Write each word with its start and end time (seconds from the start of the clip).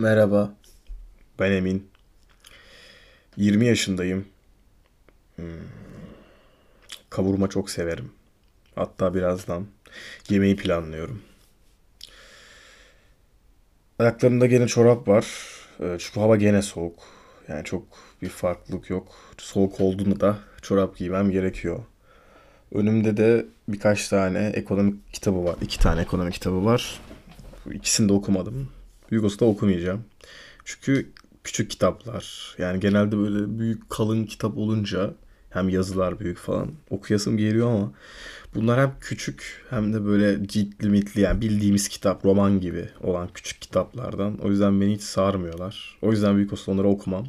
Merhaba, 0.00 0.54
ben 1.38 1.52
Emin. 1.52 1.90
20 3.36 3.66
yaşındayım. 3.66 4.26
Hmm. 5.36 5.44
Kavurma 7.10 7.48
çok 7.48 7.70
severim. 7.70 8.12
Hatta 8.74 9.14
birazdan 9.14 9.66
yemeği 10.28 10.56
planlıyorum. 10.56 11.22
Ayaklarımda 13.98 14.46
gene 14.46 14.66
çorap 14.66 15.08
var. 15.08 15.26
Ee, 15.80 15.96
Çünkü 15.98 16.20
hava 16.20 16.36
gene 16.36 16.62
soğuk. 16.62 16.98
Yani 17.48 17.64
çok 17.64 17.84
bir 18.22 18.28
farklılık 18.28 18.90
yok. 18.90 19.12
Soğuk 19.38 19.80
olduğunda 19.80 20.20
da 20.20 20.38
çorap 20.62 20.96
giymem 20.96 21.30
gerekiyor. 21.30 21.84
Önümde 22.72 23.16
de 23.16 23.46
birkaç 23.68 24.08
tane 24.08 24.46
ekonomik 24.54 25.12
kitabı 25.12 25.44
var. 25.44 25.56
İki 25.62 25.78
tane 25.78 26.00
ekonomik 26.00 26.34
kitabı 26.34 26.64
var. 26.64 27.00
İkisini 27.72 28.08
de 28.08 28.12
okumadım. 28.12 28.79
Yugos'u 29.10 29.40
da 29.40 29.44
okumayacağım. 29.44 30.04
Çünkü 30.64 31.10
küçük 31.44 31.70
kitaplar. 31.70 32.54
Yani 32.58 32.80
genelde 32.80 33.18
böyle 33.18 33.58
büyük 33.58 33.90
kalın 33.90 34.24
kitap 34.24 34.58
olunca 34.58 35.14
hem 35.50 35.68
yazılar 35.68 36.20
büyük 36.20 36.38
falan 36.38 36.70
okuyasım 36.90 37.36
geliyor 37.36 37.70
ama 37.70 37.92
bunlar 38.54 38.80
hem 38.80 38.94
küçük 39.00 39.64
hem 39.70 39.92
de 39.92 40.04
böyle 40.04 40.48
ciltli 40.48 40.88
mitli 40.88 41.20
yani 41.20 41.40
bildiğimiz 41.40 41.88
kitap 41.88 42.24
roman 42.24 42.60
gibi 42.60 42.88
olan 43.00 43.28
küçük 43.34 43.60
kitaplardan. 43.60 44.38
O 44.38 44.50
yüzden 44.50 44.80
beni 44.80 44.94
hiç 44.94 45.02
sarmıyorlar. 45.02 45.98
O 46.02 46.10
yüzden 46.10 46.36
büyük 46.36 46.52
olsa 46.52 46.72
onları 46.72 46.88
okumam. 46.88 47.26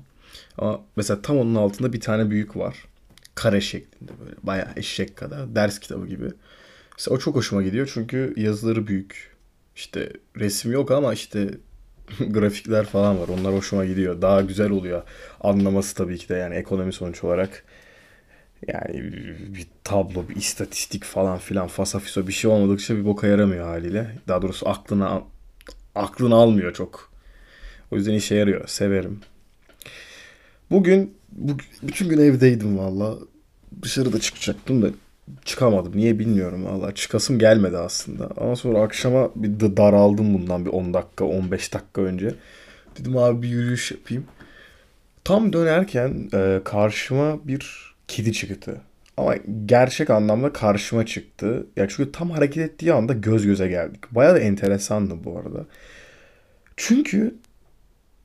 Ama 0.57 0.81
mesela 0.95 1.21
tam 1.21 1.37
onun 1.37 1.55
altında 1.55 1.93
bir 1.93 1.99
tane 2.01 2.29
büyük 2.29 2.57
var. 2.57 2.75
Kare 3.35 3.61
şeklinde 3.61 4.11
böyle 4.19 4.35
bayağı 4.43 4.69
eşek 4.75 5.15
kadar 5.15 5.55
ders 5.55 5.79
kitabı 5.79 6.07
gibi. 6.07 6.31
Mesela 6.97 7.15
o 7.15 7.19
çok 7.19 7.35
hoşuma 7.35 7.63
gidiyor 7.63 7.91
çünkü 7.93 8.33
yazıları 8.37 8.87
büyük. 8.87 9.31
İşte 9.75 10.13
resim 10.37 10.71
yok 10.71 10.91
ama 10.91 11.13
işte 11.13 11.49
grafikler 12.29 12.85
falan 12.85 13.19
var. 13.19 13.27
Onlar 13.27 13.53
hoşuma 13.53 13.85
gidiyor. 13.85 14.21
Daha 14.21 14.41
güzel 14.41 14.69
oluyor. 14.69 15.03
Anlaması 15.41 15.95
tabii 15.95 16.17
ki 16.17 16.29
de 16.29 16.35
yani 16.35 16.55
ekonomi 16.55 16.93
sonuç 16.93 17.23
olarak. 17.23 17.63
Yani 18.67 19.03
bir 19.55 19.67
tablo, 19.83 20.29
bir 20.29 20.35
istatistik 20.35 21.03
falan 21.03 21.37
filan 21.37 21.67
fasafiso 21.67 22.27
bir 22.27 22.33
şey 22.33 22.51
olmadıkça 22.51 22.95
bir 22.95 23.05
boka 23.05 23.27
yaramıyor 23.27 23.65
haliyle. 23.65 24.15
Daha 24.27 24.41
doğrusu 24.41 24.69
aklına 24.69 25.23
aklını 25.95 26.35
almıyor 26.35 26.73
çok. 26.73 27.11
O 27.91 27.95
yüzden 27.95 28.13
işe 28.13 28.35
yarıyor. 28.35 28.67
Severim. 28.67 29.19
Bugün 30.71 31.13
bu, 31.31 31.57
bütün 31.83 32.09
gün 32.09 32.17
evdeydim 32.17 32.77
valla. 32.77 33.17
Dışarıda 33.81 34.19
çıkacaktım 34.19 34.81
da 34.81 34.89
çıkamadım. 35.45 35.97
Niye 35.97 36.19
bilmiyorum 36.19 36.65
valla. 36.65 36.95
Çıkasım 36.95 37.39
gelmedi 37.39 37.77
aslında. 37.77 38.29
Ama 38.37 38.55
sonra 38.55 38.81
akşama 38.81 39.29
bir 39.35 39.59
de 39.59 39.77
daraldım 39.77 40.33
bundan 40.33 40.65
bir 40.65 40.69
10 40.69 40.93
dakika 40.93 41.25
15 41.25 41.73
dakika 41.73 42.01
önce. 42.01 42.35
Dedim 42.99 43.17
abi 43.17 43.41
bir 43.41 43.47
yürüyüş 43.47 43.91
yapayım. 43.91 44.25
Tam 45.23 45.53
dönerken 45.53 46.29
e, 46.33 46.61
karşıma 46.63 47.47
bir 47.47 47.93
kedi 48.07 48.33
çıktı. 48.33 48.81
Ama 49.17 49.35
gerçek 49.65 50.09
anlamda 50.09 50.53
karşıma 50.53 51.05
çıktı. 51.05 51.67
Ya 51.75 51.87
çünkü 51.89 52.11
tam 52.11 52.29
hareket 52.29 52.71
ettiği 52.71 52.93
anda 52.93 53.13
göz 53.13 53.45
göze 53.45 53.67
geldik. 53.67 54.11
Bayağı 54.11 54.35
da 54.35 54.39
enteresandı 54.39 55.23
bu 55.23 55.39
arada. 55.39 55.65
Çünkü 56.77 57.35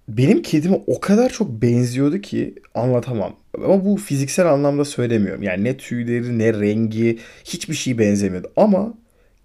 benim 0.09 0.43
kedime 0.43 0.81
o 0.87 1.01
kadar 1.01 1.31
çok 1.31 1.63
benziyordu 1.63 2.21
ki 2.21 2.55
anlatamam. 2.75 3.37
Ama 3.65 3.85
bu 3.85 3.97
fiziksel 3.97 4.53
anlamda 4.53 4.85
söylemiyorum. 4.85 5.43
Yani 5.43 5.65
ne 5.65 5.77
tüyleri 5.77 6.39
ne 6.39 6.53
rengi 6.53 7.19
hiçbir 7.45 7.75
şey 7.75 7.99
benzemiyordu. 7.99 8.53
Ama 8.57 8.95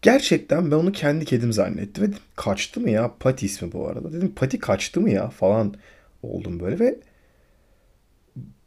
gerçekten 0.01 0.71
ben 0.71 0.75
onu 0.75 0.91
kendi 0.91 1.25
kedim 1.25 1.53
zannettim. 1.53 2.03
Ve 2.03 2.07
dedim, 2.07 2.19
kaçtı 2.35 2.79
mı 2.79 2.89
ya? 2.89 3.11
Pati 3.19 3.45
ismi 3.45 3.71
bu 3.71 3.88
arada. 3.88 4.13
Dedim 4.13 4.33
Pati 4.35 4.59
kaçtı 4.59 5.01
mı 5.01 5.09
ya 5.09 5.29
falan 5.29 5.73
oldum 6.23 6.59
böyle 6.59 6.79
ve 6.79 7.00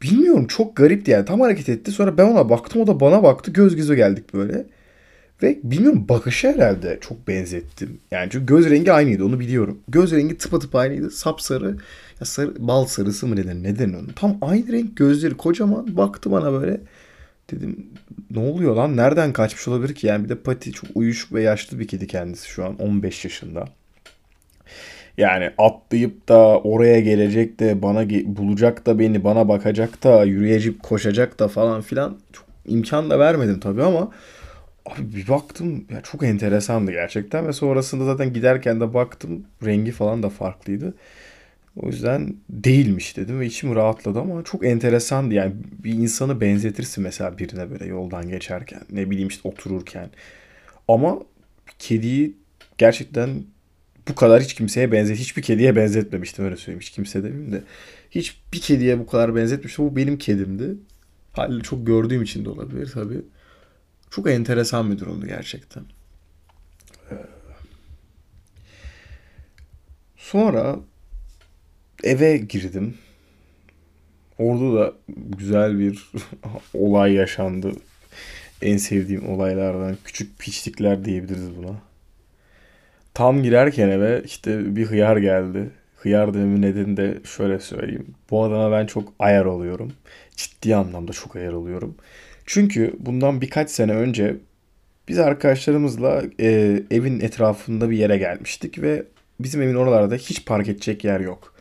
bilmiyorum 0.01 0.47
çok 0.47 0.75
garipti 0.75 1.11
yani. 1.11 1.25
Tam 1.25 1.41
hareket 1.41 1.69
etti. 1.69 1.91
Sonra 1.91 2.17
ben 2.17 2.25
ona 2.25 2.49
baktım 2.49 2.81
o 2.81 2.87
da 2.87 2.99
bana 2.99 3.23
baktı. 3.23 3.51
Göz 3.51 3.75
göze 3.75 3.95
geldik 3.95 4.33
böyle. 4.33 4.65
Ve 5.43 5.59
bilmiyorum 5.63 6.05
bakışı 6.09 6.47
herhalde 6.47 6.97
çok 7.01 7.27
benzettim. 7.27 7.99
Yani 8.11 8.29
çünkü 8.31 8.45
göz 8.45 8.69
rengi 8.69 8.91
aynıydı 8.91 9.25
onu 9.25 9.39
biliyorum. 9.39 9.79
Göz 9.87 10.11
rengi 10.11 10.37
tıpatıp 10.37 10.75
aynıydı. 10.75 11.11
Sapsarı, 11.11 11.77
ya 12.19 12.25
sarı, 12.25 12.67
bal 12.67 12.85
sarısı 12.85 13.27
mı 13.27 13.35
neden 13.35 13.63
neden 13.63 13.93
onu? 13.93 14.07
Tam 14.15 14.37
aynı 14.41 14.71
renk 14.71 14.97
gözleri 14.97 15.37
kocaman 15.37 15.97
baktı 15.97 16.31
bana 16.31 16.51
böyle. 16.51 16.81
Dedim 17.51 17.87
ne 18.31 18.39
oluyor 18.39 18.75
lan 18.75 18.97
nereden 18.97 19.33
kaçmış 19.33 19.67
olabilir 19.67 19.95
ki? 19.95 20.07
Yani 20.07 20.23
bir 20.23 20.29
de 20.29 20.35
Pati 20.35 20.71
çok 20.71 20.89
uyuşuk 20.95 21.33
ve 21.33 21.41
yaşlı 21.41 21.79
bir 21.79 21.87
kedi 21.87 22.07
kendisi 22.07 22.49
şu 22.49 22.65
an 22.65 22.81
15 22.81 23.25
yaşında. 23.25 23.65
Yani 25.17 25.51
atlayıp 25.57 26.29
da 26.29 26.59
oraya 26.59 26.99
gelecek 26.99 27.59
de 27.59 27.81
bana 27.81 28.09
bulacak 28.09 28.85
da 28.85 28.99
beni 28.99 29.23
bana 29.23 29.47
bakacak 29.47 30.03
da 30.03 30.23
yürüyecek 30.23 30.83
koşacak 30.83 31.39
da 31.39 31.47
falan 31.47 31.81
filan 31.81 32.17
çok 32.33 32.45
imkan 32.67 33.09
da 33.09 33.19
vermedim 33.19 33.59
tabii 33.59 33.83
ama 33.83 34.11
Abi 34.85 35.15
bir 35.15 35.27
baktım 35.27 35.85
ya 35.91 36.01
çok 36.01 36.23
enteresandı 36.23 36.91
gerçekten 36.91 37.47
ve 37.47 37.53
sonrasında 37.53 38.05
zaten 38.05 38.33
giderken 38.33 38.81
de 38.81 38.93
baktım 38.93 39.45
rengi 39.65 39.91
falan 39.91 40.23
da 40.23 40.29
farklıydı. 40.29 40.93
O 41.77 41.87
yüzden 41.87 42.35
değilmiş 42.49 43.17
dedim 43.17 43.39
ve 43.39 43.45
içim 43.45 43.75
rahatladı 43.75 44.19
ama 44.19 44.43
çok 44.43 44.65
enteresandı. 44.65 45.33
Yani 45.33 45.53
bir 45.83 45.93
insanı 45.93 46.41
benzetirsin 46.41 47.03
mesela 47.03 47.37
birine 47.37 47.71
böyle 47.71 47.85
yoldan 47.85 48.29
geçerken 48.29 48.81
ne 48.91 49.09
bileyim 49.11 49.27
işte 49.29 49.49
otururken. 49.49 50.09
Ama 50.87 51.19
kediyi 51.79 52.37
gerçekten 52.77 53.29
bu 54.09 54.15
kadar 54.15 54.43
hiç 54.43 54.53
kimseye 54.53 54.91
benzet 54.91 55.17
hiçbir 55.17 55.41
kediye 55.41 55.75
benzetmemiştim 55.75 56.45
öyle 56.45 56.57
söyleyeyim 56.57 56.81
hiç 56.81 56.89
kimse 56.89 57.23
demeyeyim 57.23 57.51
de. 57.51 57.63
Hiç 58.11 58.41
bir 58.53 58.61
kediye 58.61 58.99
bu 58.99 59.07
kadar 59.07 59.35
benzetmiştim. 59.35 59.85
Bu 59.85 59.95
benim 59.95 60.17
kedimdi. 60.17 60.75
Haliyle 61.33 61.63
çok 61.63 61.87
gördüğüm 61.87 62.23
için 62.23 62.45
de 62.45 62.49
olabilir 62.49 62.91
tabii. 62.93 63.21
Çok 64.15 64.29
enteresan 64.29 64.91
bir 64.91 64.99
durumdu 64.99 65.27
gerçekten. 65.27 65.83
Sonra 70.17 70.79
eve 72.03 72.37
girdim. 72.37 72.97
Orada 74.39 74.79
da 74.79 74.93
güzel 75.37 75.79
bir 75.79 76.11
olay 76.73 77.13
yaşandı. 77.13 77.71
En 78.61 78.77
sevdiğim 78.77 79.29
olaylardan 79.29 79.97
küçük 80.05 80.39
piçlikler 80.39 81.05
diyebiliriz 81.05 81.55
buna. 81.57 81.75
Tam 83.13 83.43
girerken 83.43 83.89
eve 83.89 84.21
işte 84.25 84.75
bir 84.75 84.85
hıyar 84.85 85.17
geldi. 85.17 85.69
Hıyar 85.97 86.33
dememin 86.33 86.61
nedeni 86.61 86.97
de 86.97 87.17
şöyle 87.37 87.59
söyleyeyim. 87.59 88.15
Bu 88.29 88.43
adama 88.43 88.71
ben 88.71 88.85
çok 88.85 89.13
ayar 89.19 89.45
oluyorum. 89.45 89.93
Ciddi 90.35 90.75
anlamda 90.75 91.11
çok 91.11 91.35
ayar 91.35 91.53
oluyorum. 91.53 91.95
Çünkü 92.45 92.95
bundan 92.99 93.41
birkaç 93.41 93.69
sene 93.69 93.93
önce 93.93 94.37
biz 95.07 95.19
arkadaşlarımızla 95.19 96.23
e, 96.39 96.81
evin 96.91 97.19
etrafında 97.19 97.89
bir 97.89 97.97
yere 97.97 98.17
gelmiştik 98.17 98.81
ve 98.81 99.05
bizim 99.39 99.61
evin 99.61 99.75
oralarda 99.75 100.15
hiç 100.15 100.45
park 100.45 100.67
edecek 100.67 101.03
yer 101.03 101.19
yok. 101.19 101.53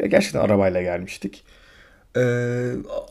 Ve 0.00 0.06
gerçekten 0.06 0.40
arabayla 0.40 0.82
gelmiştik. 0.82 1.44
E, 2.16 2.20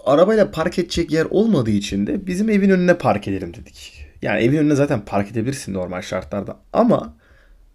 arabayla 0.05 0.51
park 0.51 0.79
edecek 0.79 1.11
yer 1.11 1.25
olmadığı 1.29 1.71
için 1.71 2.07
de 2.07 2.27
bizim 2.27 2.49
evin 2.49 2.69
önüne 2.69 2.97
park 2.97 3.27
edelim 3.27 3.53
dedik. 3.53 4.05
Yani 4.21 4.43
evin 4.43 4.57
önüne 4.57 4.75
zaten 4.75 5.05
park 5.05 5.31
edebilirsin 5.31 5.73
normal 5.73 6.01
şartlarda 6.01 6.59
ama 6.73 7.17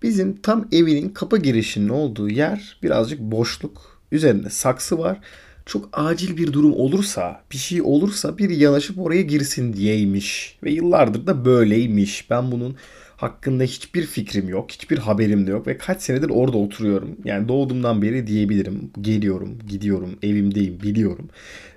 bizim 0.03 0.37
tam 0.37 0.69
evinin 0.73 1.09
kapı 1.09 1.39
girişinin 1.39 1.89
olduğu 1.89 2.29
yer 2.29 2.79
birazcık 2.83 3.21
boşluk. 3.21 4.01
Üzerinde 4.13 4.51
saksı 4.51 4.99
var 4.99 5.19
çok 5.67 5.89
acil 5.93 6.37
bir 6.37 6.53
durum 6.53 6.73
olursa, 6.73 7.43
bir 7.53 7.57
şey 7.57 7.83
olursa 7.83 8.39
bir 8.39 8.51
yanaşıp 8.51 8.99
oraya 8.99 9.23
girsin 9.23 9.73
diyeymiş. 9.73 10.59
Ve 10.63 10.71
yıllardır 10.71 11.27
da 11.27 11.45
böyleymiş. 11.45 12.31
Ben 12.31 12.53
bunun 12.53 12.77
hakkında 13.17 13.65
hiçbir 13.65 14.07
fikrim 14.07 14.49
yok, 14.49 14.71
hiçbir 14.71 14.99
haberim 14.99 15.47
de 15.47 15.51
yok 15.51 15.67
ve 15.67 15.79
kaç 15.79 16.03
senedir 16.03 16.31
orada 16.31 16.57
oturuyorum. 16.57 17.17
Yani 17.25 17.49
doğduğumdan 17.49 18.03
beri 18.03 18.27
diyebilirim. 18.27 18.91
Geliyorum, 19.01 19.59
gidiyorum, 19.69 20.19
evimdeyim, 20.23 20.81
biliyorum. 20.83 21.29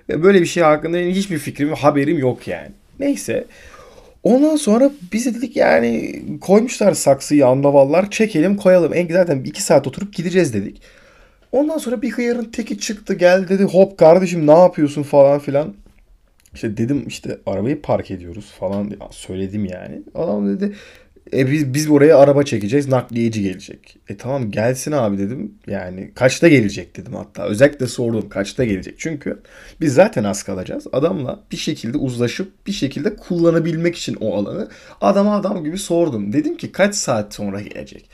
Ve 0.08 0.22
böyle 0.22 0.40
bir 0.40 0.46
şey 0.46 0.62
hakkında 0.62 0.98
hiçbir 0.98 1.38
fikrim, 1.38 1.72
haberim 1.72 2.18
yok 2.18 2.48
yani. 2.48 2.70
Neyse. 3.00 3.46
Ondan 4.22 4.56
sonra 4.56 4.90
biz 5.12 5.26
de 5.26 5.34
dedik 5.34 5.56
yani 5.56 6.22
koymuşlar 6.40 6.94
saksıyı 6.94 7.46
andavallar 7.46 8.10
çekelim 8.10 8.56
koyalım. 8.56 8.94
En 8.94 9.08
zaten 9.08 9.44
iki 9.44 9.62
saat 9.62 9.86
oturup 9.86 10.14
gideceğiz 10.14 10.54
dedik. 10.54 10.82
Ondan 11.54 11.78
sonra 11.78 12.02
bir 12.02 12.10
hıyarın 12.10 12.44
teki 12.44 12.78
çıktı 12.78 13.14
geldi 13.14 13.48
dedi 13.48 13.62
hop 13.62 13.98
kardeşim 13.98 14.46
ne 14.46 14.58
yapıyorsun 14.58 15.02
falan 15.02 15.38
filan. 15.38 15.74
İşte 16.54 16.76
dedim 16.76 17.04
işte 17.06 17.38
arabayı 17.46 17.82
park 17.82 18.10
ediyoruz 18.10 18.50
falan 18.58 18.92
söyledim 19.10 19.64
yani. 19.64 20.02
Adam 20.14 20.48
dedi 20.48 20.72
e 21.32 21.50
biz, 21.50 21.74
biz 21.74 21.90
oraya 21.90 22.18
araba 22.18 22.42
çekeceğiz 22.42 22.88
nakliyeci 22.88 23.42
gelecek. 23.42 23.96
E 24.08 24.16
tamam 24.16 24.50
gelsin 24.50 24.92
abi 24.92 25.18
dedim. 25.18 25.54
Yani 25.66 26.10
kaçta 26.14 26.48
gelecek 26.48 26.96
dedim 26.96 27.14
hatta. 27.14 27.44
Özellikle 27.44 27.86
sordum 27.86 28.28
kaçta 28.28 28.64
gelecek. 28.64 28.94
Çünkü 28.98 29.42
biz 29.80 29.94
zaten 29.94 30.24
az 30.24 30.42
kalacağız. 30.42 30.86
Adamla 30.92 31.40
bir 31.52 31.56
şekilde 31.56 31.98
uzlaşıp 31.98 32.66
bir 32.66 32.72
şekilde 32.72 33.16
kullanabilmek 33.16 33.96
için 33.96 34.16
o 34.20 34.36
alanı 34.36 34.68
adama 35.00 35.36
adam 35.36 35.64
gibi 35.64 35.78
sordum. 35.78 36.32
Dedim 36.32 36.56
ki 36.56 36.72
kaç 36.72 36.94
saat 36.94 37.34
sonra 37.34 37.60
gelecek. 37.60 38.10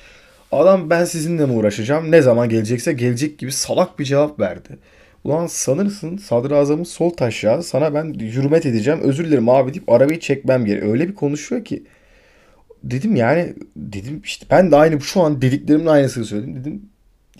Adam 0.52 0.90
ben 0.90 1.04
sizinle 1.04 1.46
mi 1.46 1.52
uğraşacağım? 1.52 2.10
Ne 2.10 2.22
zaman 2.22 2.48
gelecekse 2.48 2.92
gelecek 2.92 3.38
gibi 3.38 3.52
salak 3.52 3.98
bir 3.98 4.04
cevap 4.04 4.40
verdi. 4.40 4.78
Ulan 5.24 5.46
sanırsın 5.46 6.16
sadrazamın 6.16 6.84
sol 6.84 7.10
taşağı 7.10 7.62
sana 7.62 7.94
ben 7.94 8.14
hürmet 8.14 8.66
edeceğim 8.66 9.00
özür 9.02 9.24
dilerim 9.24 9.48
abi 9.48 9.74
deyip 9.74 9.88
arabayı 9.90 10.20
çekmem 10.20 10.64
gerekiyor. 10.64 10.92
Öyle 10.92 11.08
bir 11.08 11.14
konuşuyor 11.14 11.64
ki. 11.64 11.82
Dedim 12.84 13.16
yani 13.16 13.54
dedim 13.76 14.22
işte 14.24 14.46
ben 14.50 14.70
de 14.72 14.76
aynı 14.76 15.00
şu 15.00 15.20
an 15.20 15.42
dediklerimin 15.42 15.86
aynısını 15.86 16.24
söyledim. 16.24 16.56
Dedim 16.56 16.82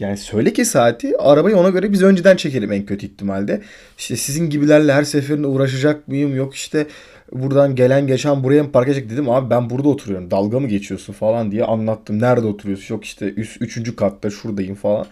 yani 0.01 0.17
söyle 0.17 0.53
ki 0.53 0.65
saati 0.65 1.19
arabayı 1.19 1.57
ona 1.57 1.71
göre 1.71 1.93
biz 1.93 2.03
önceden 2.03 2.37
çekelim 2.37 2.73
en 2.73 2.87
kötü 2.87 3.07
ihtimalde. 3.07 3.63
İşte 3.99 4.17
sizin 4.17 4.51
gibilerle 4.51 4.93
her 4.93 5.05
seferinde 5.05 5.47
uğraşacak 5.47 6.09
mıyım? 6.09 6.37
Yok 6.37 6.55
işte 6.55 6.87
buradan 7.33 7.75
gelen 7.75 8.07
geçen 8.07 8.45
buraya 8.45 8.63
mı 8.63 8.73
park 8.73 8.89
edecek 8.89 9.11
dedim. 9.11 9.31
Abi 9.31 9.51
ben 9.51 9.71
burada 9.71 9.89
oturuyorum. 9.89 10.31
Dalga 10.31 10.61
mı 10.61 10.69
geçiyorsun 10.69 11.13
falan 11.13 11.53
diye 11.53 11.65
anlattım. 11.65 12.21
Nerede 12.21 12.47
oturuyorsun? 12.47 12.95
Yok 12.95 13.05
işte 13.05 13.35
üst, 13.35 13.63
üçüncü 13.63 13.97
katta 13.97 14.31
şuradayım 14.31 14.75
falan. 14.75 15.07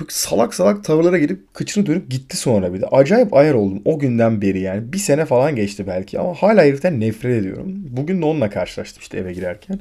Bu 0.00 0.04
salak 0.08 0.54
salak 0.54 0.84
tavırlara 0.84 1.18
gelip 1.18 1.54
kıçını 1.54 1.86
dönüp 1.86 2.10
gitti 2.10 2.36
sonra 2.36 2.74
bir 2.74 2.80
de. 2.80 2.86
Acayip 2.86 3.34
ayar 3.34 3.54
oldum 3.54 3.82
o 3.84 3.98
günden 3.98 4.42
beri 4.42 4.60
yani. 4.60 4.92
Bir 4.92 4.98
sene 4.98 5.24
falan 5.24 5.56
geçti 5.56 5.86
belki 5.86 6.20
ama 6.20 6.34
hala 6.34 6.62
heriften 6.62 7.00
nefret 7.00 7.40
ediyorum. 7.40 7.72
Bugün 7.76 8.22
de 8.22 8.26
onunla 8.26 8.50
karşılaştım 8.50 9.00
işte 9.02 9.18
eve 9.18 9.32
girerken. 9.32 9.80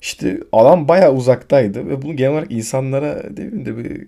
İşte 0.00 0.40
alan 0.52 0.88
bayağı 0.88 1.12
uzaktaydı 1.12 1.88
ve 1.88 2.02
bunu 2.02 2.16
genel 2.16 2.32
olarak 2.32 2.52
insanlara 2.52 3.36
değil 3.36 3.66
de 3.66 3.76
bir 3.76 4.06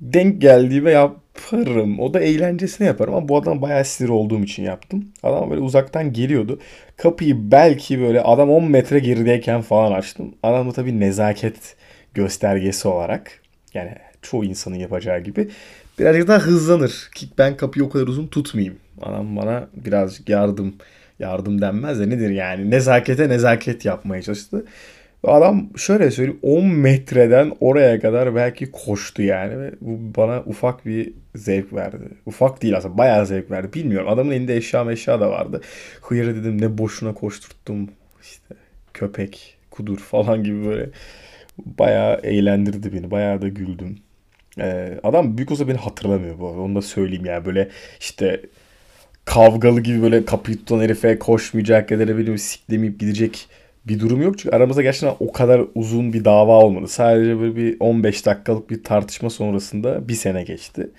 denk 0.00 0.40
geldiğime 0.40 0.90
yaparım. 0.90 2.00
O 2.00 2.14
da 2.14 2.20
eğlencesine 2.20 2.86
yaparım 2.86 3.14
ama 3.14 3.28
bu 3.28 3.36
adam 3.36 3.62
bayağı 3.62 3.84
sinir 3.84 4.08
olduğum 4.08 4.40
için 4.40 4.62
yaptım. 4.62 5.08
Adam 5.22 5.50
böyle 5.50 5.60
uzaktan 5.60 6.12
geliyordu. 6.12 6.60
Kapıyı 6.96 7.50
belki 7.50 8.00
böyle 8.00 8.20
adam 8.20 8.50
10 8.50 8.64
metre 8.64 8.98
gerideyken 8.98 9.62
falan 9.62 9.92
açtım. 9.92 10.34
Adam 10.42 10.68
da 10.68 10.72
tabii 10.72 11.00
nezaket 11.00 11.76
göstergesi 12.14 12.88
olarak 12.88 13.40
yani 13.74 13.90
çoğu 14.22 14.44
insanın 14.44 14.76
yapacağı 14.76 15.20
gibi 15.20 15.48
birazcık 15.98 16.28
daha 16.28 16.38
hızlanır. 16.38 17.10
Ki 17.14 17.26
ben 17.38 17.56
kapıyı 17.56 17.84
o 17.84 17.90
kadar 17.90 18.06
uzun 18.06 18.26
tutmayayım. 18.26 18.76
Adam 19.02 19.36
bana 19.36 19.68
birazcık 19.76 20.28
yardım 20.28 20.74
yardım 21.18 21.60
denmez 21.60 22.00
de 22.00 22.10
nedir 22.10 22.30
yani 22.30 22.70
nezakete 22.70 23.28
nezaket 23.28 23.84
yapmaya 23.84 24.22
çalıştı. 24.22 24.64
Adam 25.24 25.70
şöyle 25.76 26.10
söyleyeyim 26.10 26.40
10 26.42 26.66
metreden 26.66 27.52
oraya 27.60 28.00
kadar 28.00 28.34
belki 28.34 28.70
koştu 28.70 29.22
yani 29.22 29.60
ve 29.60 29.72
bu 29.80 29.98
bana 30.16 30.42
ufak 30.46 30.86
bir 30.86 31.12
zevk 31.34 31.72
verdi. 31.72 32.08
Ufak 32.26 32.62
değil 32.62 32.76
aslında 32.76 32.98
bayağı 32.98 33.26
zevk 33.26 33.50
verdi. 33.50 33.72
Bilmiyorum 33.72 34.08
adamın 34.08 34.30
elinde 34.30 34.56
eşya 34.56 34.84
meşya 34.84 35.20
da 35.20 35.30
vardı. 35.30 35.60
Hıyarı 36.02 36.34
dedim 36.36 36.60
ne 36.62 36.78
boşuna 36.78 37.14
koşturttum 37.14 37.90
işte 38.22 38.54
köpek 38.94 39.56
kudur 39.70 39.98
falan 40.10 40.44
gibi 40.44 40.64
böyle 40.64 40.90
bayağı 41.58 42.20
eğlendirdi 42.22 42.92
beni. 42.92 43.10
Bayağı 43.10 43.42
da 43.42 43.48
güldüm. 43.48 43.98
Ee, 44.58 44.98
adam 45.02 45.36
büyük 45.38 45.50
olsa 45.50 45.68
beni 45.68 45.78
hatırlamıyor 45.78 46.38
bu 46.38 46.48
arada. 46.48 46.60
Onu 46.60 46.74
da 46.74 46.82
söyleyeyim 46.82 47.24
yani 47.24 47.44
böyle 47.44 47.68
işte 48.00 48.40
kavgalı 49.24 49.80
gibi 49.80 50.02
böyle 50.02 50.24
kapıyı 50.24 50.58
tutan 50.58 50.80
herife 50.80 51.18
koşmayacak 51.18 51.90
ya 51.90 51.98
da 51.98 52.08
böyle 52.08 52.38
siklemeyip 52.38 53.00
gidecek 53.00 53.48
bir 53.84 54.00
durum 54.00 54.22
yok. 54.22 54.38
Çünkü 54.38 54.56
aramızda 54.56 54.82
gerçekten 54.82 55.16
o 55.20 55.32
kadar 55.32 55.62
uzun 55.74 56.12
bir 56.12 56.24
dava 56.24 56.52
olmadı. 56.64 56.88
Sadece 56.88 57.40
böyle 57.40 57.56
bir 57.56 57.76
15 57.80 58.26
dakikalık 58.26 58.70
bir 58.70 58.84
tartışma 58.84 59.30
sonrasında 59.30 60.08
bir 60.08 60.14
sene 60.14 60.42
geçti. 60.42 60.90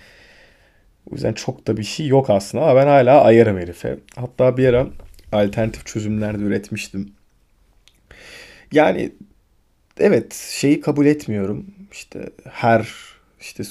O 1.12 1.15
yüzden 1.15 1.33
çok 1.33 1.68
da 1.68 1.77
bir 1.77 1.83
şey 1.83 2.07
yok 2.07 2.30
aslında 2.30 2.63
ama 2.63 2.75
ben 2.75 2.88
hala 2.88 3.21
ayarım 3.21 3.57
herife. 3.57 4.00
Hatta 4.15 4.57
bir 4.57 4.68
ara 4.68 4.88
alternatif 5.31 5.85
çözümler 5.85 6.39
de 6.39 6.44
üretmiştim. 6.44 7.13
Yani 8.71 9.12
evet 10.00 10.33
şeyi 10.33 10.81
kabul 10.81 11.06
etmiyorum. 11.06 11.65
İşte 11.91 12.30
her 12.50 13.12
işte 13.44 13.63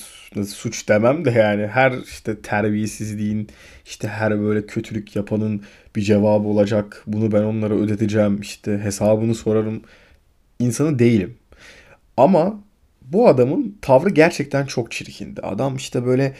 suç 0.45 0.89
demem 0.89 1.25
de 1.25 1.31
yani 1.31 1.67
her 1.67 1.93
işte 1.93 2.43
terbiyesizliğin 2.43 3.49
işte 3.85 4.09
her 4.09 4.41
böyle 4.41 4.67
kötülük 4.67 5.17
yapanın 5.17 5.63
bir 5.97 6.03
cevabı 6.03 6.49
olacak. 6.49 7.03
Bunu 7.07 7.33
ben 7.33 7.43
onlara 7.43 7.75
ödeteceğim 7.75 8.41
işte 8.41 8.79
hesabını 8.79 9.35
sorarım. 9.35 9.83
insanı 10.59 10.99
değilim. 10.99 11.35
Ama 12.17 12.65
bu 13.03 13.29
adamın 13.29 13.79
tavrı 13.83 14.11
gerçekten 14.11 14.67
çok 14.67 14.93
çirkindi. 14.93 15.41
Adam 15.41 15.77
işte 15.77 16.07
böyle 16.07 16.35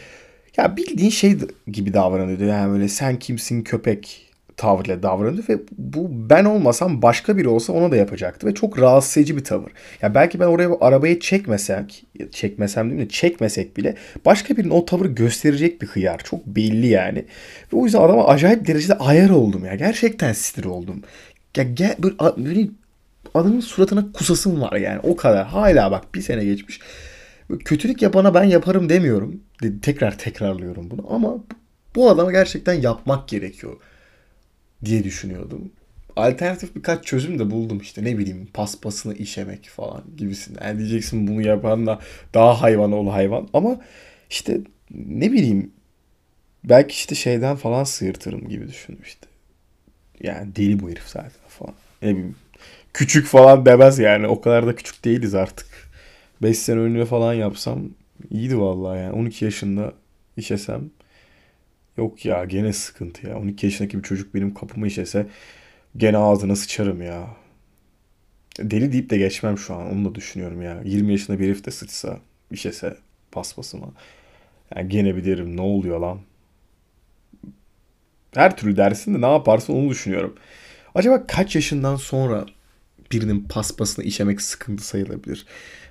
ya 0.57 0.77
bildiğin 0.77 1.09
şey 1.09 1.37
gibi 1.67 1.93
davranıyordu. 1.93 2.43
Yani 2.43 2.73
böyle 2.73 2.87
sen 2.87 3.19
kimsin 3.19 3.63
köpek 3.63 4.32
tavrıyla 4.57 5.03
davrandı 5.03 5.43
ve 5.49 5.59
bu 5.77 6.07
ben 6.29 6.45
olmasam 6.45 7.01
başka 7.01 7.37
biri 7.37 7.47
olsa 7.47 7.73
ona 7.73 7.91
da 7.91 7.95
yapacaktı 7.95 8.47
ve 8.47 8.53
çok 8.53 8.79
rahatsız 8.79 9.17
edici 9.17 9.37
bir 9.37 9.43
tavır. 9.43 9.71
Ya 10.01 10.15
belki 10.15 10.39
ben 10.39 10.45
oraya 10.45 10.69
arabayı 10.81 11.19
çekmesek, 11.19 12.05
çekmesem 12.31 12.89
değil 12.89 13.01
mi? 13.01 13.09
Çekmesek 13.09 13.77
bile 13.77 13.95
başka 14.25 14.57
birinin 14.57 14.73
o 14.73 14.85
tavırı 14.85 15.07
gösterecek 15.07 15.81
bir 15.81 15.87
hıyar. 15.87 16.21
Çok 16.23 16.45
belli 16.45 16.87
yani. 16.87 17.19
Ve 17.73 17.77
o 17.77 17.85
yüzden 17.85 18.01
adama 18.01 18.27
acayip 18.27 18.67
derecede 18.67 18.93
ayar 18.93 19.29
oldum 19.29 19.65
ya. 19.65 19.75
Gerçekten 19.75 20.33
sinir 20.33 20.65
oldum. 20.65 21.01
Ya 21.57 21.63
gel 21.63 21.95
böyle, 21.99 22.15
böyle 22.37 22.69
adamın 23.33 23.59
suratına 23.59 24.11
kusasım 24.11 24.61
var 24.61 24.77
yani. 24.77 24.99
O 25.03 25.15
kadar. 25.15 25.47
Hala 25.47 25.91
bak 25.91 26.15
bir 26.15 26.21
sene 26.21 26.45
geçmiş. 26.45 26.79
Kötülük 27.65 28.01
yapana 28.01 28.33
ben 28.33 28.43
yaparım 28.43 28.89
demiyorum. 28.89 29.41
Tekrar 29.81 30.17
tekrarlıyorum 30.17 30.91
bunu 30.91 31.05
ama 31.09 31.37
bu 31.95 32.09
adama 32.09 32.31
gerçekten 32.31 32.73
yapmak 32.73 33.27
gerekiyor 33.27 33.73
diye 34.85 35.03
düşünüyordum. 35.03 35.71
Alternatif 36.15 36.75
birkaç 36.75 37.05
çözüm 37.05 37.39
de 37.39 37.51
buldum 37.51 37.79
işte 37.79 38.03
ne 38.03 38.17
bileyim 38.17 38.47
paspasını 38.53 39.13
işemek 39.13 39.65
falan 39.69 40.03
gibisinden. 40.17 40.67
Yani 40.67 40.79
diyeceksin 40.79 41.27
bunu 41.27 41.41
yapan 41.41 41.87
da 41.87 41.99
daha 42.33 42.61
hayvan 42.61 42.91
ol 42.91 43.09
hayvan 43.09 43.49
ama 43.53 43.81
işte 44.29 44.61
ne 44.91 45.31
bileyim 45.31 45.71
belki 46.63 46.93
işte 46.93 47.15
şeyden 47.15 47.55
falan 47.55 47.83
sıyırtırım 47.83 48.49
gibi 48.49 48.67
düşündüm 48.67 49.01
işte. 49.03 49.27
Yani 50.21 50.55
deli 50.55 50.79
bu 50.79 50.89
herif 50.89 51.07
zaten 51.07 51.31
falan. 51.47 51.73
Ne 52.01 52.09
bileyim 52.09 52.35
küçük 52.93 53.27
falan 53.27 53.65
demez 53.65 53.99
yani 53.99 54.27
o 54.27 54.41
kadar 54.41 54.67
da 54.67 54.75
küçük 54.75 55.05
değiliz 55.05 55.35
artık. 55.35 55.67
5 56.41 56.57
sene 56.59 56.79
önce 56.79 57.05
falan 57.05 57.33
yapsam 57.33 57.81
iyiydi 58.31 58.59
vallahi 58.59 58.99
yani 58.99 59.13
12 59.13 59.45
yaşında 59.45 59.93
işesem 60.37 60.89
Yok 61.97 62.25
ya 62.25 62.45
gene 62.45 62.73
sıkıntı 62.73 63.27
ya. 63.27 63.37
12 63.37 63.65
yaşındaki 63.65 63.97
bir 63.97 64.03
çocuk 64.03 64.35
benim 64.35 64.53
kapımı 64.53 64.87
işese 64.87 65.27
gene 65.97 66.17
ağzına 66.17 66.55
sıçarım 66.55 67.01
ya. 67.01 67.27
Deli 68.59 68.91
deyip 68.91 69.09
de 69.09 69.17
geçmem 69.17 69.57
şu 69.57 69.75
an. 69.75 69.91
Onu 69.93 70.05
da 70.05 70.15
düşünüyorum 70.15 70.61
ya. 70.61 70.81
20 70.83 71.11
yaşında 71.11 71.39
bir 71.39 71.45
herif 71.45 71.65
de 71.65 71.71
sıçsa, 71.71 72.19
işese 72.51 72.97
paspasıma. 73.31 73.87
Yani 74.75 74.89
gene 74.89 75.15
bir 75.15 75.25
derim 75.25 75.57
ne 75.57 75.61
oluyor 75.61 75.99
lan? 75.99 76.19
Her 78.33 78.57
türlü 78.57 78.77
dersin 78.77 79.13
de 79.13 79.21
ne 79.21 79.31
yaparsın 79.31 79.73
onu 79.73 79.89
düşünüyorum. 79.89 80.35
Acaba 80.95 81.27
kaç 81.27 81.55
yaşından 81.55 81.95
sonra 81.95 82.45
birinin 83.13 83.43
paspasını 83.43 84.05
işemek 84.05 84.41
sıkıntı 84.41 84.87
sayılabilir? 84.87 85.45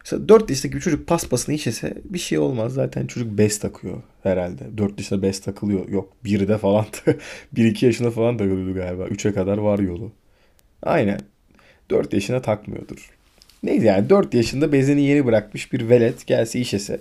Mesela 0.05 0.29
4 0.29 0.51
yaşındaki 0.51 0.77
bir 0.77 0.81
çocuk 0.81 1.07
paspasını 1.07 1.55
işese 1.55 1.95
bir 2.05 2.19
şey 2.19 2.39
olmaz. 2.39 2.75
Zaten 2.75 3.07
çocuk 3.07 3.39
bez 3.39 3.59
takıyor 3.59 4.03
herhalde. 4.23 4.79
4 4.79 4.99
yaşında 4.99 5.23
bez 5.23 5.41
takılıyor. 5.41 5.89
Yok 5.89 6.13
1'de 6.25 6.59
falan 6.59 6.87
1-2 7.55 7.85
yaşında 7.87 8.11
falan 8.11 8.37
takılıyordu 8.37 8.75
galiba. 8.75 9.05
3'e 9.07 9.33
kadar 9.33 9.59
var 9.59 9.79
yolu. 9.79 10.13
Aynen. 10.83 11.21
4 11.91 12.13
yaşına 12.13 12.43
takmıyordur. 12.43 13.11
Neyse 13.63 13.87
yani 13.87 14.11
4 14.11 14.35
yaşında 14.35 14.73
bezini 14.73 15.03
yeni 15.03 15.27
bırakmış 15.27 15.73
bir 15.73 15.89
velet 15.89 16.27
gelse 16.27 16.61
işese. 16.61 17.01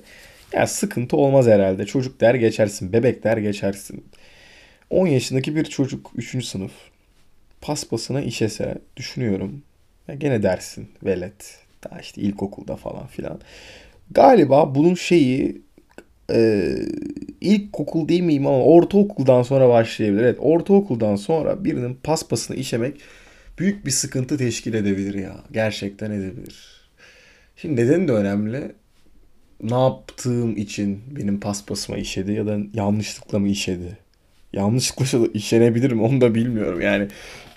Ya 0.53 0.67
sıkıntı 0.67 1.17
olmaz 1.17 1.47
herhalde. 1.47 1.85
Çocuk 1.85 2.21
der 2.21 2.35
geçersin. 2.35 2.93
Bebek 2.93 3.23
der 3.23 3.37
geçersin. 3.37 4.05
10 4.89 5.07
yaşındaki 5.07 5.55
bir 5.55 5.65
çocuk 5.65 6.11
3. 6.15 6.45
sınıf 6.45 6.71
paspasına 7.61 8.21
işese 8.21 8.77
düşünüyorum. 8.97 9.63
Ya 10.07 10.15
gene 10.15 10.43
dersin 10.43 10.89
velet. 11.03 11.59
Daha 11.83 11.99
işte 11.99 12.21
ilkokulda 12.21 12.75
falan 12.75 13.07
filan. 13.07 13.39
Galiba 14.11 14.75
bunun 14.75 14.95
şeyi 14.95 15.61
e, 16.33 16.73
ilkokul 17.41 18.07
değil 18.07 18.21
miyim 18.21 18.47
ama 18.47 18.63
ortaokuldan 18.63 19.43
sonra 19.43 19.69
başlayabilir. 19.69 20.23
Evet 20.23 20.37
ortaokuldan 20.39 21.15
sonra 21.15 21.65
birinin 21.65 21.93
paspasını 22.03 22.57
işemek 22.57 23.01
büyük 23.59 23.85
bir 23.85 23.91
sıkıntı 23.91 24.37
teşkil 24.37 24.73
edebilir 24.73 25.13
ya. 25.13 25.37
Gerçekten 25.51 26.11
edebilir. 26.11 26.81
Şimdi 27.55 27.81
neden 27.81 28.07
de 28.07 28.11
önemli. 28.11 28.71
Ne 29.63 29.75
yaptığım 29.75 30.57
için 30.57 30.99
benim 31.15 31.39
paspasıma 31.39 31.97
işedi 31.97 32.31
ya 32.33 32.47
da 32.47 32.57
yanlışlıkla 32.73 33.39
mı 33.39 33.49
işedi? 33.49 33.97
Yanlışlıkla 34.53 35.27
işlenebilir 35.33 35.91
mi 35.91 36.01
onu 36.01 36.21
da 36.21 36.35
bilmiyorum. 36.35 36.81
Yani 36.81 37.07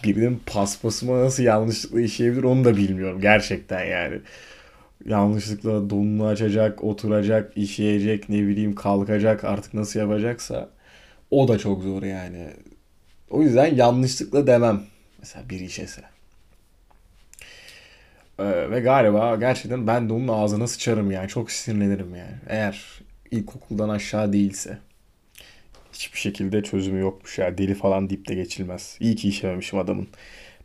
birinin 0.04 0.42
paspasıma 0.46 1.20
nasıl 1.20 1.42
yanlışlıkla 1.42 2.00
işleyebilir 2.00 2.42
onu 2.42 2.64
da 2.64 2.76
bilmiyorum. 2.76 3.20
Gerçekten 3.20 3.84
yani. 3.84 4.20
Yanlışlıkla 5.06 5.90
donunu 5.90 6.26
açacak, 6.26 6.84
oturacak, 6.84 7.52
işleyecek, 7.56 8.28
ne 8.28 8.46
bileyim 8.46 8.74
kalkacak 8.74 9.44
artık 9.44 9.74
nasıl 9.74 10.00
yapacaksa 10.00 10.70
o 11.30 11.48
da 11.48 11.58
çok 11.58 11.82
zor 11.82 12.02
yani. 12.02 12.50
O 13.30 13.42
yüzden 13.42 13.74
yanlışlıkla 13.74 14.46
demem. 14.46 14.82
Mesela 15.18 15.50
bir 15.50 15.60
işese. 15.60 16.02
Ee, 18.38 18.70
ve 18.70 18.80
galiba 18.80 19.36
gerçekten 19.36 19.86
ben 19.86 20.08
de 20.08 20.12
onun 20.12 20.28
ağzına 20.28 20.66
sıçarım 20.66 21.10
yani. 21.10 21.28
Çok 21.28 21.50
sinirlenirim 21.50 22.14
yani. 22.14 22.36
Eğer 22.48 23.00
ilkokuldan 23.30 23.88
aşağı 23.88 24.32
değilse. 24.32 24.78
Hiçbir 25.94 26.18
şekilde 26.18 26.62
çözümü 26.62 27.00
yokmuş 27.00 27.38
ya. 27.38 27.58
Deli 27.58 27.74
falan 27.74 28.10
deyip 28.10 28.28
de 28.28 28.34
geçilmez. 28.34 28.96
İyi 29.00 29.16
ki 29.16 29.28
işememişim 29.28 29.78
adamın 29.78 30.08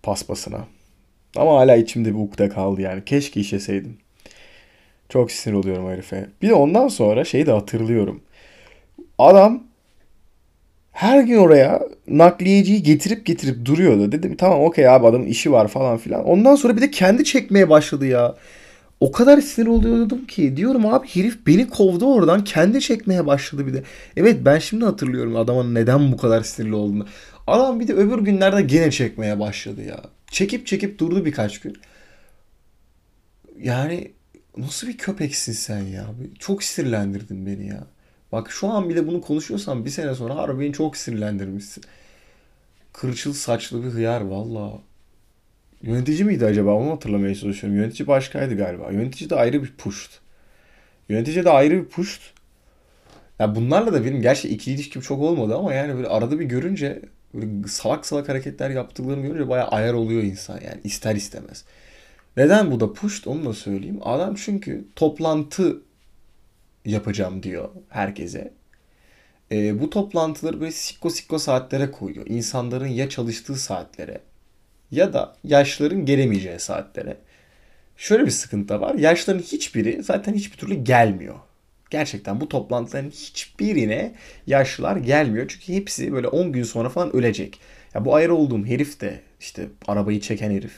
paspasına. 0.03 0.67
Ama 1.35 1.51
hala 1.55 1.75
içimde 1.75 2.09
bir 2.09 2.19
ukde 2.19 2.49
kaldı 2.49 2.81
yani. 2.81 3.05
Keşke 3.05 3.39
işeseydim. 3.39 3.97
Çok 5.09 5.31
sinir 5.31 5.55
oluyorum 5.55 5.89
herife. 5.89 6.29
Bir 6.41 6.49
de 6.49 6.53
ondan 6.53 6.87
sonra 6.87 7.23
şeyi 7.25 7.45
de 7.45 7.51
hatırlıyorum. 7.51 8.21
Adam 9.17 9.63
her 10.91 11.21
gün 11.21 11.37
oraya 11.37 11.81
nakliyeciyi 12.07 12.83
getirip 12.83 13.25
getirip 13.25 13.65
duruyordu. 13.65 14.11
Dedim 14.11 14.35
tamam 14.35 14.61
okey 14.61 14.87
abi 14.89 15.07
adamın 15.07 15.25
işi 15.25 15.51
var 15.51 15.67
falan 15.67 15.97
filan. 15.97 16.25
Ondan 16.25 16.55
sonra 16.55 16.77
bir 16.77 16.81
de 16.81 16.91
kendi 16.91 17.23
çekmeye 17.23 17.69
başladı 17.69 18.05
ya. 18.07 18.35
O 18.99 19.11
kadar 19.11 19.41
sinir 19.41 19.67
oluyordum 19.67 20.25
ki 20.25 20.57
diyorum 20.57 20.85
abi 20.85 21.07
herif 21.07 21.47
beni 21.47 21.69
kovdu 21.69 22.13
oradan 22.13 22.43
kendi 22.43 22.81
çekmeye 22.81 23.27
başladı 23.27 23.67
bir 23.67 23.73
de. 23.73 23.83
Evet 24.17 24.37
ben 24.45 24.59
şimdi 24.59 24.85
hatırlıyorum 24.85 25.35
adamın 25.35 25.75
neden 25.75 26.11
bu 26.11 26.17
kadar 26.17 26.41
sinirli 26.41 26.75
olduğunu. 26.75 27.05
Adam 27.47 27.79
bir 27.79 27.87
de 27.87 27.93
öbür 27.93 28.19
günlerde 28.19 28.61
gene 28.61 28.91
çekmeye 28.91 29.39
başladı 29.39 29.83
ya. 29.83 30.01
Çekip 30.31 30.67
çekip 30.67 30.99
durdu 30.99 31.25
birkaç 31.25 31.59
gün. 31.59 31.77
Yani 33.59 34.11
nasıl 34.57 34.87
bir 34.87 34.97
köpeksin 34.97 35.53
sen 35.53 35.81
ya? 35.81 36.05
Çok 36.39 36.63
sinirlendirdin 36.63 37.45
beni 37.45 37.67
ya. 37.67 37.87
Bak 38.31 38.51
şu 38.51 38.67
an 38.67 38.89
bile 38.89 39.07
bunu 39.07 39.21
konuşuyorsan 39.21 39.85
bir 39.85 39.89
sene 39.89 40.15
sonra 40.15 40.35
harbi 40.35 40.73
çok 40.73 40.97
sinirlendirmişsin. 40.97 41.83
Kırçıl 42.93 43.33
saçlı 43.33 43.83
bir 43.83 43.89
hıyar 43.89 44.21
valla. 44.21 44.81
Yönetici 45.81 46.23
miydi 46.23 46.45
acaba 46.45 46.73
onu 46.73 46.91
hatırlamaya 46.91 47.35
çalışıyorum. 47.35 47.79
Yönetici 47.79 48.07
başkaydı 48.07 48.57
galiba. 48.57 48.91
Yönetici 48.91 49.29
de 49.29 49.35
ayrı 49.35 49.63
bir 49.63 49.73
puşt. 49.77 50.11
Yönetici 51.09 51.45
de 51.45 51.49
ayrı 51.49 51.83
bir 51.83 51.89
puşt. 51.89 52.21
Ya 53.39 53.55
bunlarla 53.55 53.93
da 53.93 54.05
benim 54.05 54.21
gerçi 54.21 54.49
ikili 54.49 54.75
ilişkim 54.75 55.01
çok 55.01 55.21
olmadı 55.21 55.55
ama 55.55 55.73
yani 55.73 55.95
böyle 55.95 56.07
arada 56.07 56.39
bir 56.39 56.45
görünce 56.45 57.01
böyle 57.33 57.67
salak 57.67 58.05
salak 58.05 58.29
hareketler 58.29 58.69
yaptıklarını 58.69 59.21
görünce 59.21 59.49
bayağı 59.49 59.67
ayar 59.67 59.93
oluyor 59.93 60.23
insan 60.23 60.53
yani 60.53 60.81
ister 60.83 61.15
istemez. 61.15 61.65
Neden 62.37 62.71
bu 62.71 62.79
da 62.79 62.93
puşt 62.93 63.27
onu 63.27 63.45
da 63.45 63.53
söyleyeyim. 63.53 63.99
Adam 64.01 64.35
çünkü 64.35 64.85
toplantı 64.95 65.77
yapacağım 66.85 67.43
diyor 67.43 67.69
herkese. 67.89 68.53
E, 69.51 69.81
bu 69.81 69.89
toplantıları 69.89 70.61
böyle 70.61 70.71
sikko 70.71 71.09
sikko 71.09 71.39
saatlere 71.39 71.91
koyuyor. 71.91 72.27
İnsanların 72.27 72.87
ya 72.87 73.09
çalıştığı 73.09 73.55
saatlere 73.55 74.21
ya 74.91 75.13
da 75.13 75.35
yaşların 75.43 76.05
gelemeyeceği 76.05 76.59
saatlere. 76.59 77.17
Şöyle 77.97 78.25
bir 78.25 78.31
sıkıntı 78.31 78.81
var. 78.81 78.95
Yaşların 78.95 79.39
hiçbiri 79.39 80.03
zaten 80.03 80.33
hiçbir 80.33 80.57
türlü 80.57 80.83
gelmiyor. 80.83 81.35
Gerçekten 81.89 82.41
bu 82.41 82.49
toplantıların 82.49 83.09
hiçbirine 83.09 84.15
yaşlılar 84.47 84.97
gelmiyor. 84.97 85.45
Çünkü 85.47 85.73
hepsi 85.73 86.13
böyle 86.13 86.27
10 86.27 86.51
gün 86.51 86.63
sonra 86.63 86.89
falan 86.89 87.15
ölecek. 87.15 87.59
Ya 87.93 88.05
bu 88.05 88.15
ayrı 88.15 88.35
olduğum 88.35 88.65
herif 88.65 89.01
de 89.01 89.19
işte 89.39 89.67
arabayı 89.87 90.21
çeken 90.21 90.51
herif. 90.51 90.73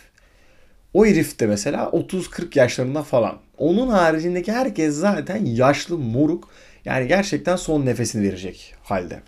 O 0.93 1.05
herif 1.05 1.39
de 1.39 1.47
mesela 1.47 1.83
30-40 1.83 2.59
yaşlarında 2.59 3.03
falan. 3.03 3.37
Onun 3.57 3.87
haricindeki 3.87 4.51
herkes 4.51 4.95
zaten 4.95 5.45
yaşlı 5.45 5.97
moruk. 5.97 6.49
Yani 6.85 7.07
gerçekten 7.07 7.55
son 7.55 7.85
nefesini 7.85 8.23
verecek 8.23 8.75
halde. 8.83 9.19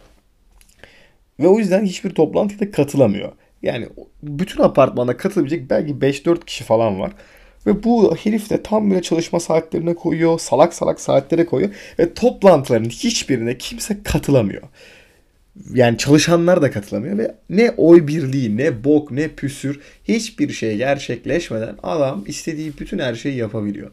Ve 1.39 1.47
o 1.47 1.59
yüzden 1.59 1.85
hiçbir 1.85 2.09
toplantıya 2.09 2.59
da 2.59 2.71
katılamıyor. 2.71 3.31
Yani 3.63 3.87
bütün 4.23 4.63
apartmanda 4.63 5.17
katılabilecek 5.17 5.69
belki 5.69 5.93
5-4 5.93 6.45
kişi 6.45 6.63
falan 6.63 6.99
var. 6.99 7.11
Ve 7.65 7.83
bu 7.83 8.15
herif 8.15 8.49
de 8.49 8.63
tam 8.63 8.91
böyle 8.91 9.01
çalışma 9.01 9.39
saatlerine 9.39 9.95
koyuyor. 9.95 10.39
Salak 10.39 10.73
salak 10.73 10.99
saatlere 10.99 11.45
koyuyor. 11.45 11.73
Ve 11.99 12.13
toplantıların 12.13 12.89
hiçbirine 12.89 13.57
kimse 13.57 14.03
katılamıyor. 14.03 14.63
Yani 15.73 15.97
çalışanlar 15.97 16.61
da 16.61 16.71
katılamıyor 16.71 17.17
ve 17.17 17.35
ne 17.49 17.71
oy 17.77 18.07
birliği 18.07 18.57
ne 18.57 18.83
bok 18.83 19.11
ne 19.11 19.27
püsür 19.27 19.79
hiçbir 20.03 20.49
şey 20.49 20.77
gerçekleşmeden 20.77 21.75
adam 21.83 22.23
istediği 22.27 22.73
bütün 22.79 22.99
her 22.99 23.15
şeyi 23.15 23.37
yapabiliyor. 23.37 23.91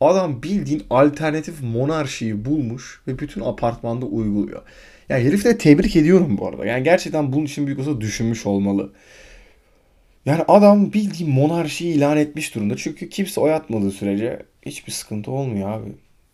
Adam 0.00 0.42
bildiğin 0.42 0.82
alternatif 0.90 1.62
monarşiyi 1.62 2.44
bulmuş 2.44 3.00
ve 3.08 3.18
bütün 3.18 3.40
apartmanda 3.40 4.06
uyguluyor. 4.06 4.62
Yani 5.08 5.24
herif 5.24 5.44
de 5.44 5.58
tebrik 5.58 5.96
ediyorum 5.96 6.38
bu 6.38 6.48
arada. 6.48 6.66
Yani 6.66 6.84
gerçekten 6.84 7.32
bunun 7.32 7.44
için 7.44 7.66
büyük 7.66 7.80
olsa 7.80 8.00
düşünmüş 8.00 8.46
olmalı. 8.46 8.92
Yani 10.26 10.42
adam 10.48 10.92
bildiğin 10.92 11.30
monarşiyi 11.32 11.94
ilan 11.94 12.16
etmiş 12.16 12.54
durumda. 12.54 12.76
Çünkü 12.76 13.08
kimse 13.08 13.40
oy 13.40 13.54
atmadığı 13.54 13.90
sürece 13.90 14.42
hiçbir 14.62 14.92
sıkıntı 14.92 15.30
olmuyor 15.30 15.70
abi. 15.70 15.88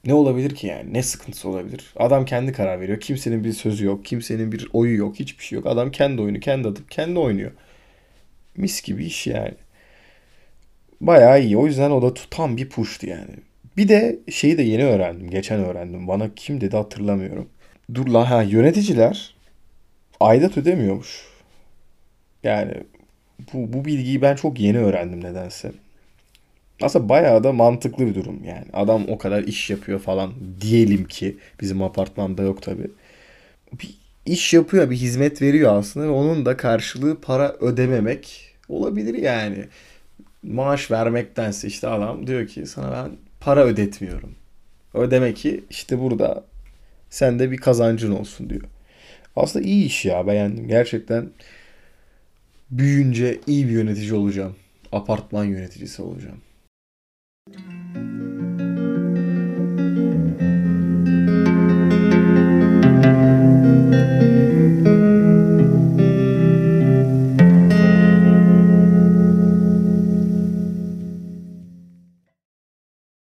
Ne 0.07 0.15
olabilir 0.15 0.55
ki 0.55 0.67
yani? 0.67 0.95
Ne 0.95 1.03
sıkıntısı 1.03 1.49
olabilir? 1.49 1.95
Adam 1.97 2.25
kendi 2.25 2.53
karar 2.53 2.81
veriyor. 2.81 3.01
Kimsenin 3.01 3.45
bir 3.45 3.53
sözü 3.53 3.87
yok. 3.87 4.05
Kimsenin 4.05 4.53
bir 4.53 4.69
oyu 4.73 4.97
yok. 4.97 5.17
Hiçbir 5.17 5.45
şey 5.45 5.57
yok. 5.57 5.67
Adam 5.67 5.91
kendi 5.91 6.23
oyunu 6.23 6.41
kendi 6.41 6.69
atıp 6.69 6.91
kendi 6.91 7.19
oynuyor. 7.19 7.53
Mis 8.57 8.83
gibi 8.83 9.05
iş 9.05 9.27
yani. 9.27 9.55
Bayağı 11.01 11.43
iyi. 11.43 11.57
O 11.57 11.67
yüzden 11.67 11.91
o 11.91 12.03
da 12.03 12.15
tutan 12.15 12.57
bir 12.57 12.69
puştu 12.69 13.07
yani. 13.07 13.35
Bir 13.77 13.89
de 13.89 14.19
şeyi 14.31 14.59
de 14.59 14.63
yeni 14.63 14.85
öğrendim. 14.85 15.31
Geçen 15.31 15.61
öğrendim. 15.61 16.09
Bana 16.09 16.35
kim 16.35 16.61
dedi 16.61 16.77
hatırlamıyorum. 16.77 17.49
Dur 17.95 18.07
la 18.07 18.31
ha 18.31 18.43
yöneticiler 18.43 19.35
aidat 20.21 20.57
ödemiyormuş. 20.59 21.27
Yani 22.43 22.75
bu, 23.53 23.73
bu 23.73 23.85
bilgiyi 23.85 24.23
ben 24.23 24.37
çok 24.37 24.61
yeni 24.61 24.79
öğrendim 24.79 25.25
nedense. 25.25 25.73
Aslında 26.83 27.09
bayağı 27.09 27.45
da 27.45 27.53
mantıklı 27.53 28.07
bir 28.07 28.15
durum 28.15 28.45
yani. 28.45 28.67
Adam 28.73 29.05
o 29.09 29.19
kadar 29.19 29.43
iş 29.43 29.71
yapıyor 29.71 29.99
falan 29.99 30.33
diyelim 30.61 31.05
ki 31.05 31.37
bizim 31.61 31.83
apartmanda 31.83 32.43
yok 32.43 32.63
tabi. 32.63 32.91
Bir 33.73 33.95
iş 34.27 34.53
yapıyor, 34.55 34.91
bir 34.91 34.97
hizmet 34.97 35.43
veriyor 35.43 35.77
aslında 35.77 36.07
ve 36.07 36.11
onun 36.11 36.47
da 36.47 36.57
karşılığı 36.57 37.21
para 37.21 37.53
ödememek 37.53 38.55
olabilir 38.69 39.15
yani. 39.15 39.65
Maaş 40.43 40.91
vermektense 40.91 41.69
işte 41.69 41.89
adam 41.89 42.27
diyor 42.27 42.47
ki 42.47 42.67
sana 42.67 42.93
ben 42.93 43.11
para 43.41 43.65
ödetmiyorum. 43.65 44.35
Ödeme 44.95 45.35
ki 45.35 45.65
işte 45.71 46.01
burada 46.01 46.45
sende 47.13 47.51
bir 47.51 47.57
kazancın 47.57 48.13
olsun 48.13 48.51
diyor. 48.51 48.63
Aslında 49.37 49.65
iyi 49.67 49.85
iş 49.85 50.05
ya 50.05 50.27
beğendim. 50.27 50.69
Gerçekten 50.69 51.31
büyüyünce 52.71 53.41
iyi 53.47 53.69
bir 53.69 53.73
yönetici 53.73 54.15
olacağım. 54.15 54.57
Apartman 54.93 55.45
yöneticisi 55.45 56.03
olacağım. 56.03 56.41